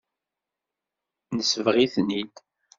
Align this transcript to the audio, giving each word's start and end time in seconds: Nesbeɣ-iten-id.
Nesbeɣ-iten-id. 1.37 2.35